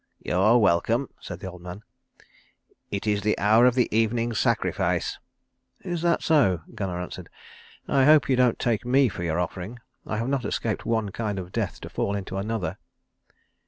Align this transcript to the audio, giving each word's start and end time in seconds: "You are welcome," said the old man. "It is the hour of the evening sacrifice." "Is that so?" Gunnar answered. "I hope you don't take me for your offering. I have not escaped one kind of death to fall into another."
"You 0.17 0.33
are 0.39 0.57
welcome," 0.57 1.09
said 1.19 1.41
the 1.41 1.51
old 1.51 1.61
man. 1.61 1.83
"It 2.89 3.05
is 3.05 3.21
the 3.21 3.37
hour 3.37 3.67
of 3.67 3.75
the 3.75 3.87
evening 3.95 4.33
sacrifice." 4.33 5.19
"Is 5.81 6.01
that 6.01 6.23
so?" 6.23 6.61
Gunnar 6.73 6.99
answered. 6.99 7.29
"I 7.87 8.05
hope 8.05 8.27
you 8.27 8.35
don't 8.35 8.57
take 8.57 8.83
me 8.83 9.09
for 9.09 9.21
your 9.23 9.39
offering. 9.39 9.77
I 10.07 10.17
have 10.17 10.27
not 10.27 10.43
escaped 10.43 10.87
one 10.87 11.09
kind 11.11 11.37
of 11.37 11.51
death 11.51 11.79
to 11.81 11.89
fall 11.91 12.15
into 12.15 12.37
another." 12.37 12.79